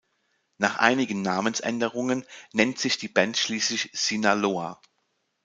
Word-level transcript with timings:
Nach 0.57 0.77
einigen 0.79 1.21
Namensänderungen 1.21 2.25
nennt 2.53 2.79
sich 2.79 2.97
die 2.97 3.07
Band 3.07 3.37
schließlich 3.37 3.91
Sinaloa. 3.93 4.81